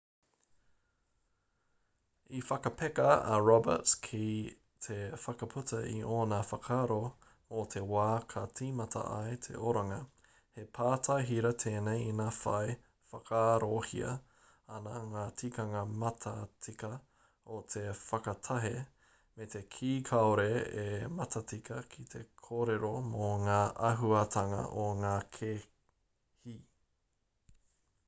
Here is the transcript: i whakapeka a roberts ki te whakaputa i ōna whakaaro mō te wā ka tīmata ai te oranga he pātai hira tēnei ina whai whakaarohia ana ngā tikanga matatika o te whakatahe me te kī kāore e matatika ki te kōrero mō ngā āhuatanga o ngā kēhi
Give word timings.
i 2.37 2.39
whakapeka 2.43 3.03
a 3.33 3.35
roberts 3.47 3.91
ki 4.05 4.21
te 4.85 4.95
whakaputa 5.25 5.81
i 5.89 5.97
ōna 6.13 6.37
whakaaro 6.51 6.95
mō 7.57 7.65
te 7.73 7.81
wā 7.91 8.05
ka 8.33 8.43
tīmata 8.59 9.03
ai 9.17 9.35
te 9.47 9.59
oranga 9.71 9.99
he 10.55 10.63
pātai 10.79 11.17
hira 11.27 11.51
tēnei 11.65 12.01
ina 12.13 12.25
whai 12.37 12.73
whakaarohia 13.13 14.15
ana 14.77 14.93
ngā 15.11 15.25
tikanga 15.43 15.83
matatika 16.05 16.89
o 17.57 17.59
te 17.75 17.83
whakatahe 18.07 18.73
me 19.39 19.47
te 19.57 19.61
kī 19.77 19.91
kāore 20.11 20.49
e 20.85 20.87
matatika 21.21 21.81
ki 21.93 22.07
te 22.15 22.23
kōrero 22.49 22.95
mō 23.11 23.29
ngā 23.45 23.63
āhuatanga 23.91 24.65
o 24.85 24.87
ngā 25.03 25.17
kēhi 25.39 26.55